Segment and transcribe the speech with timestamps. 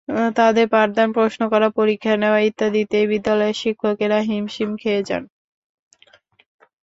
[0.35, 5.23] তাদের পাঠদান, প্রশ্ন করা, পরীক্ষা নেওয়া ইত্যাদিতেই বিদ্যালয়ের শিক্ষকেরা হিমশিম খেয়ে যান।